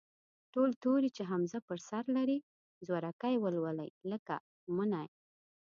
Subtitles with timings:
[0.53, 2.37] ټول توري چې همزه پر سر لري،
[2.87, 4.35] زورکی ولولئ، لکه:
[4.75, 5.07] مٔنی.